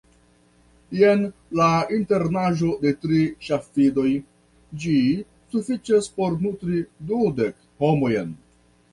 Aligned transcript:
Jen 0.99 1.19
la 1.57 1.65
internaĵo 1.97 2.69
de 2.85 2.93
tri 3.03 3.19
ŝafidoj: 3.47 4.13
ĝi 4.85 4.95
sufiĉas 5.51 6.07
por 6.15 6.39
nutri 6.47 6.81
dudek 7.11 7.55
homojn. 7.85 8.33